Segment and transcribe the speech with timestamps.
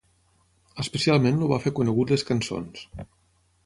[0.85, 2.87] Especialment el va fer conegut les cançons.